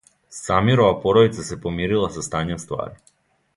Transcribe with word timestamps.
Самирова 0.37 1.01
породица 1.03 1.45
се 1.51 1.59
помирила 1.67 2.11
са 2.17 2.25
стањем 2.31 2.65
ствари. 2.67 2.99